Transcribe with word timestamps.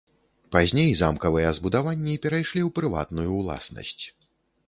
Пазней 0.53 0.87
замкавыя 1.01 1.51
збудаванні 1.57 2.15
перайшлі 2.25 2.61
ў 2.67 2.75
прыватную 2.79 3.29
уласнасць. 3.43 4.01